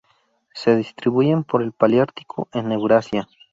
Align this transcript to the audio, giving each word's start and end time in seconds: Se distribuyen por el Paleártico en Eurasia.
Se 0.55 0.75
distribuyen 0.75 1.43
por 1.43 1.61
el 1.61 1.73
Paleártico 1.73 2.47
en 2.53 2.71
Eurasia. 2.71 3.27